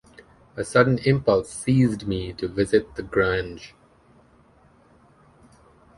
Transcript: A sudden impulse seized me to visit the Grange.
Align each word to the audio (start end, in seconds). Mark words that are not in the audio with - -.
A 0.57 0.63
sudden 0.63 0.97
impulse 1.05 1.51
seized 1.51 2.07
me 2.07 2.33
to 2.33 2.47
visit 2.47 2.95
the 2.95 3.03
Grange. 3.03 3.75